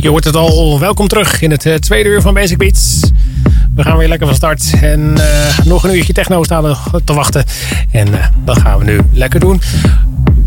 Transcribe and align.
Je 0.00 0.08
hoort 0.08 0.24
het 0.24 0.36
al. 0.36 0.80
Welkom 0.80 1.08
terug 1.08 1.42
in 1.42 1.50
het 1.50 1.64
uh, 1.64 1.74
tweede 1.74 2.08
uur 2.08 2.20
van 2.20 2.34
Basic 2.34 2.58
Beats. 2.58 3.10
We 3.74 3.82
gaan 3.82 3.96
weer 3.96 4.08
lekker 4.08 4.26
van 4.26 4.36
start. 4.36 4.72
En 4.80 5.14
uh, 5.16 5.58
nog 5.64 5.84
een 5.84 5.96
uurtje 5.96 6.12
techno 6.12 6.44
staan 6.44 6.76
te 7.04 7.14
wachten. 7.14 7.44
En 7.90 8.08
uh, 8.08 8.26
dat 8.44 8.58
gaan 8.58 8.78
we 8.78 8.84
nu 8.84 9.00
lekker 9.12 9.40
doen. 9.40 9.60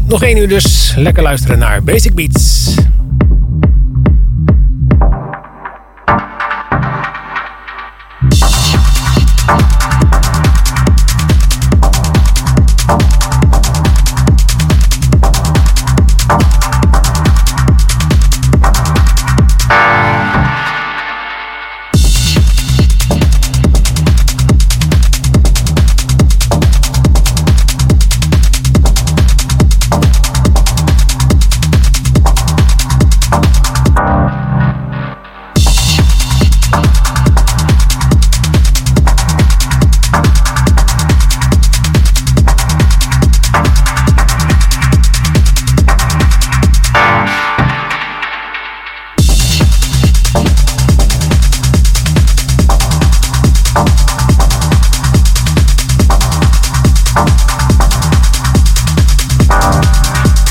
Nog 0.07 0.23
één 0.23 0.37
uur 0.37 0.47
dus. 0.47 0.93
Lekker 0.95 1.23
luisteren 1.23 1.59
naar 1.59 1.83
Basic 1.83 2.13
Beats. 2.13 2.73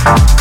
Thank. 0.03 0.40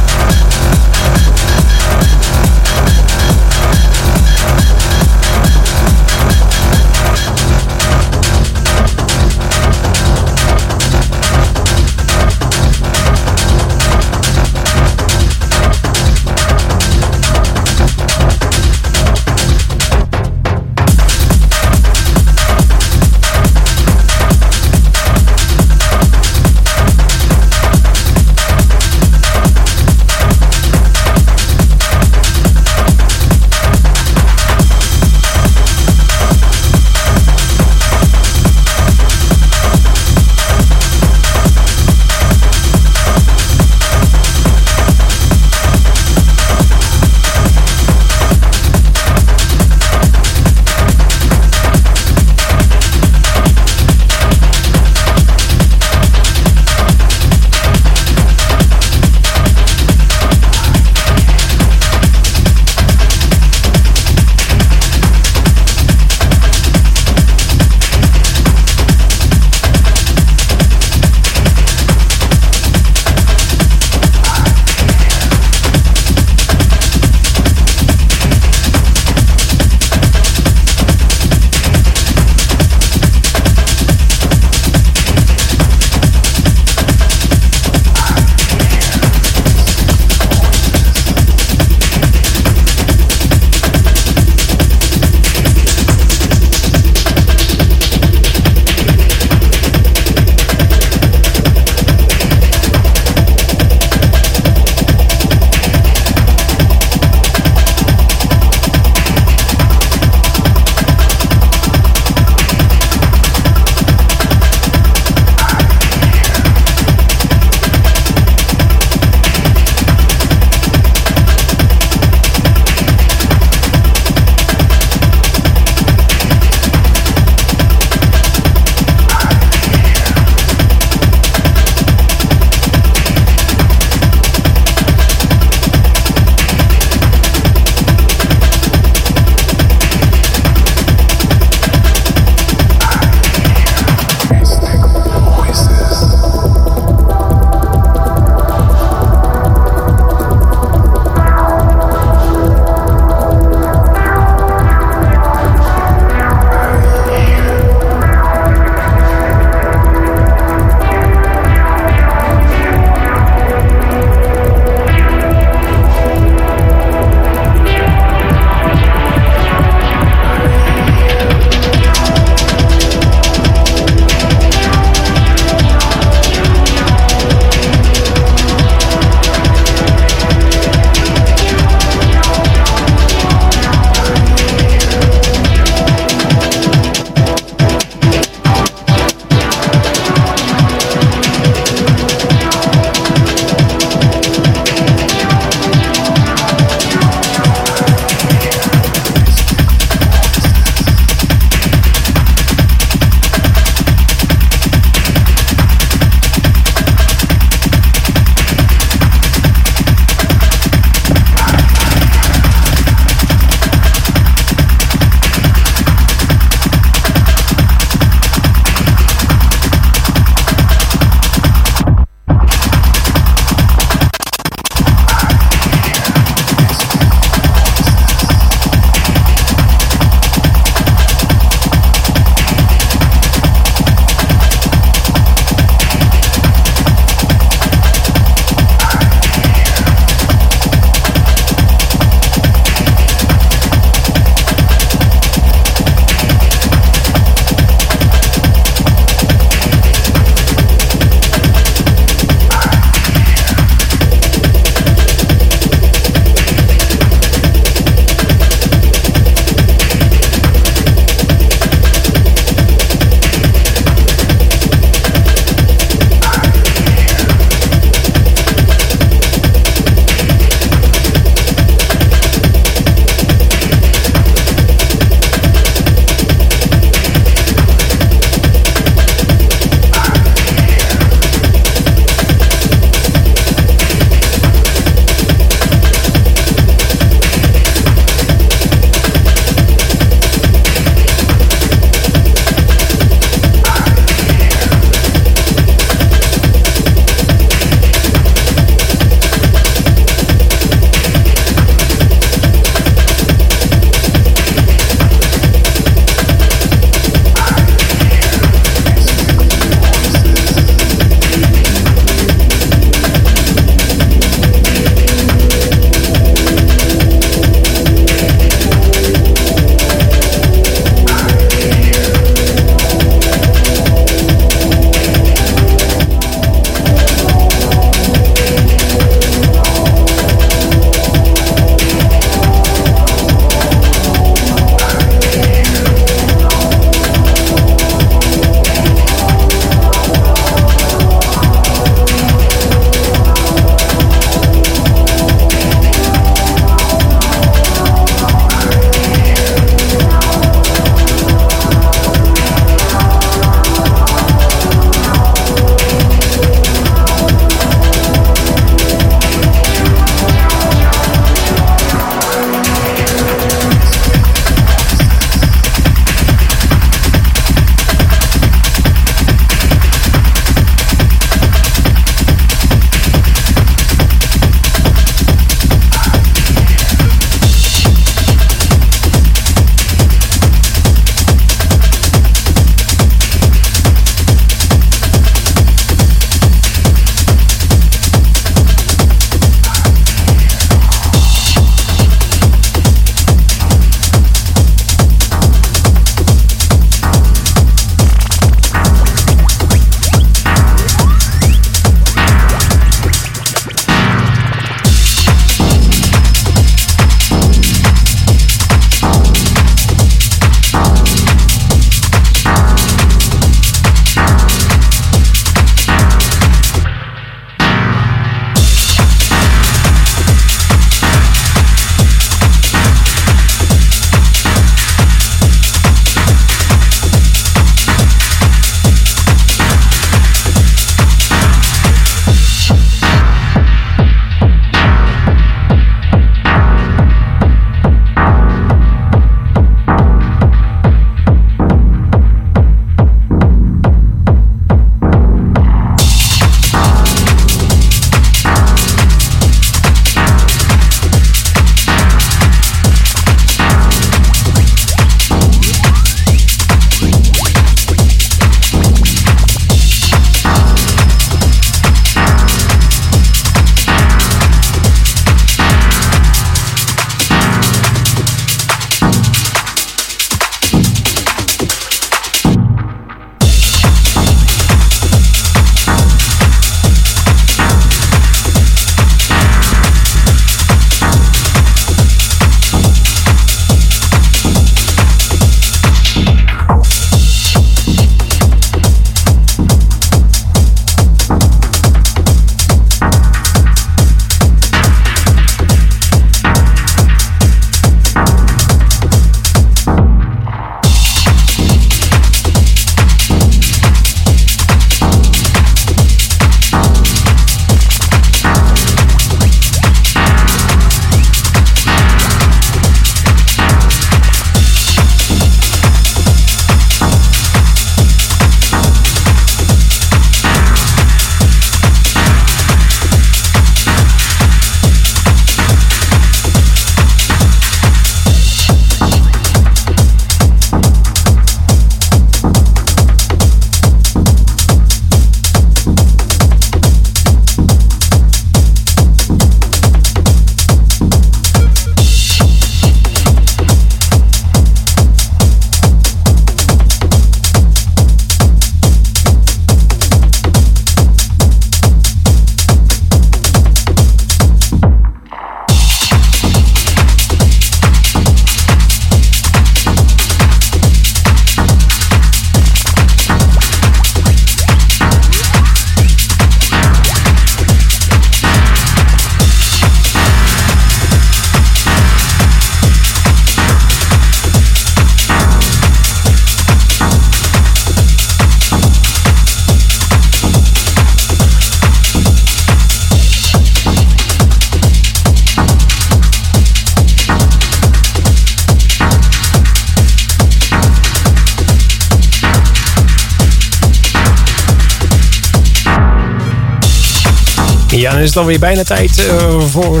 Is 598.24 598.30
het 598.30 598.38
alweer 598.38 598.58
bijna 598.58 598.82
tijd 598.82 599.18
uh, 599.18 599.60
voor 599.60 600.00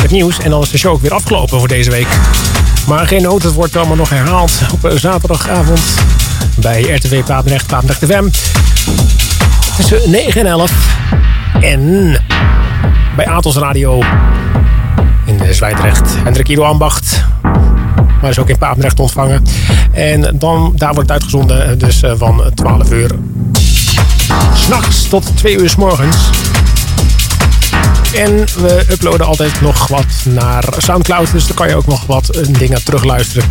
het 0.00 0.10
nieuws. 0.10 0.38
En 0.38 0.50
dan 0.50 0.62
is 0.62 0.70
de 0.70 0.78
show 0.78 0.92
ook 0.92 1.00
weer 1.00 1.14
afgelopen 1.14 1.58
voor 1.58 1.68
deze 1.68 1.90
week. 1.90 2.06
Maar 2.86 3.06
geen 3.06 3.22
nood, 3.22 3.42
het 3.42 3.52
wordt 3.52 3.76
allemaal 3.76 3.96
nog 3.96 4.08
herhaald 4.08 4.52
op 4.72 4.92
zaterdagavond 4.94 5.80
bij 6.56 6.82
RTV 6.82 7.24
Papendrecht, 7.24 7.66
Papendrecht 7.66 8.04
FM. 8.04 8.28
Tussen 9.76 10.10
9 10.10 10.40
en 10.40 10.46
11. 10.46 10.72
En 11.60 12.16
bij 13.16 13.26
Atos 13.26 13.56
Radio 13.56 14.02
in 15.24 15.54
Zwijndrecht. 15.54 16.14
Hendrik 16.24 16.48
Ido 16.48 16.62
Ambacht. 16.62 17.24
Maar 18.20 18.30
is 18.30 18.38
ook 18.38 18.48
in 18.48 18.58
Papendrecht 18.58 19.00
ontvangen. 19.00 19.44
En 19.92 20.36
dan, 20.38 20.72
daar 20.76 20.94
wordt 20.94 21.08
het 21.08 21.10
uitgezonden 21.10 21.78
dus 21.78 22.02
eh, 22.02 22.12
van 22.16 22.42
12 22.54 22.90
uur 22.90 23.10
s'nachts 24.54 25.08
tot 25.08 25.36
2 25.36 25.58
uur 25.58 25.68
s 25.68 25.76
morgens. 25.76 26.16
En 28.14 28.36
we 28.36 28.84
uploaden 28.90 29.26
altijd 29.26 29.60
nog 29.60 29.88
wat 29.88 30.06
naar 30.24 30.64
Soundcloud. 30.76 31.32
Dus 31.32 31.46
dan 31.46 31.56
kan 31.56 31.68
je 31.68 31.76
ook 31.76 31.86
nog 31.86 32.06
wat 32.06 32.28
eh, 32.28 32.42
dingen 32.58 32.84
terugluisteren. 32.84 33.48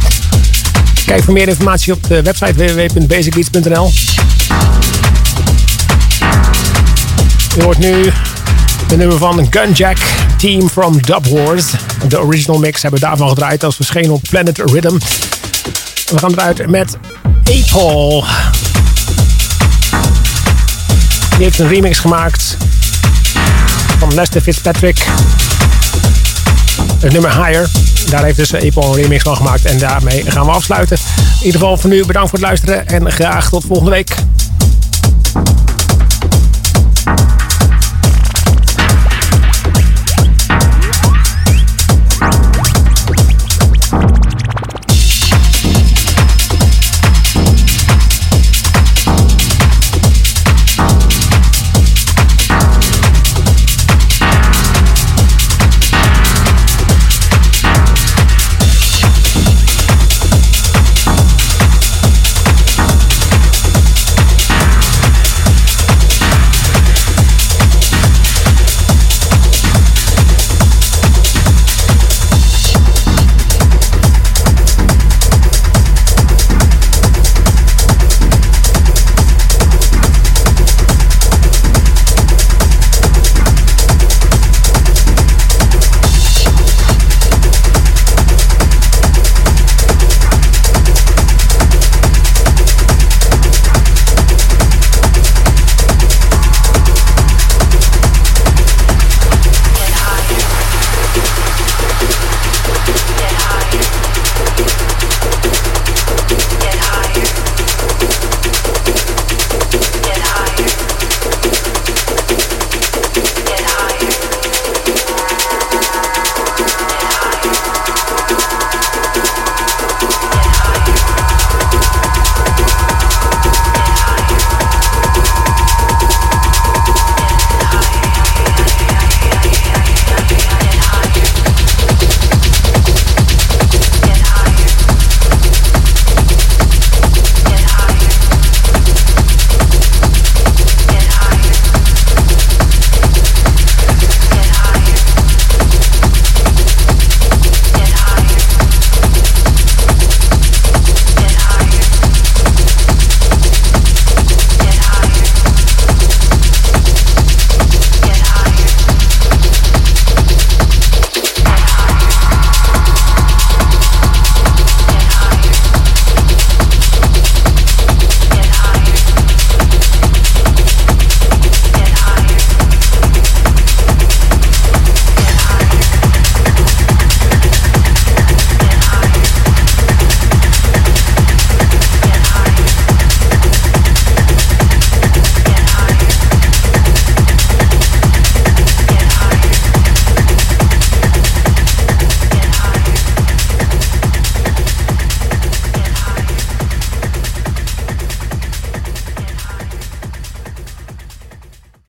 Kijk 1.05 1.23
voor 1.23 1.33
meer 1.33 1.47
informatie 1.47 1.93
op 1.93 2.07
de 2.07 2.21
website 2.21 2.53
www.basicbeats.nl. 2.53 3.91
Je 7.55 7.63
hoort 7.63 7.77
nu 7.77 8.11
de 8.87 8.97
nummer 8.97 9.17
van 9.17 9.47
Gunjack, 9.49 9.97
Team 10.37 10.69
from 10.69 11.01
Dub 11.01 11.27
Wars. 11.27 11.65
De 12.07 12.21
original 12.21 12.59
mix 12.59 12.81
hebben 12.81 12.99
we 12.99 13.05
daarvan 13.05 13.29
gedraaid 13.29 13.63
als 13.63 13.75
verscheen 13.75 14.11
op 14.11 14.21
Planet 14.29 14.57
Rhythm. 14.57 14.97
We 16.09 16.17
gaan 16.17 16.31
eruit 16.31 16.69
met 16.69 16.97
Apol. 17.43 18.23
Die 21.35 21.43
heeft 21.43 21.59
een 21.59 21.67
remix 21.67 21.99
gemaakt 21.99 22.57
van 24.09 24.13
Lester 24.13 24.41
Fitzpatrick. 24.41 25.05
Het 26.99 27.11
nummer 27.11 27.45
Higher. 27.45 27.69
Daar 28.09 28.23
heeft 28.23 28.37
dus 28.37 28.53
Apple 28.53 28.85
een 28.85 28.95
remix 28.95 29.23
van 29.23 29.35
gemaakt. 29.35 29.65
En 29.65 29.77
daarmee 29.77 30.31
gaan 30.31 30.45
we 30.45 30.51
afsluiten. 30.51 30.97
In 31.39 31.45
ieder 31.45 31.59
geval 31.59 31.77
voor 31.77 31.89
nu 31.89 32.05
bedankt 32.05 32.29
voor 32.29 32.39
het 32.39 32.47
luisteren. 32.47 32.87
En 32.87 33.11
graag 33.11 33.49
tot 33.49 33.63
volgende 33.65 33.91
week. 33.91 34.15